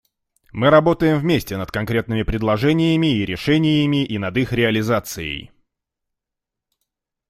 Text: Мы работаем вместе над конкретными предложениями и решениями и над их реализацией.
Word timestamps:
Мы 0.51 0.71
работаем 0.71 1.19
вместе 1.19 1.57
над 1.57 1.69
конкретными 1.69 2.23
предложениями 2.23 3.17
и 3.19 3.23
решениями 3.23 4.03
и 4.03 4.17
над 4.17 4.35
их 4.35 4.51
реализацией. 4.51 5.51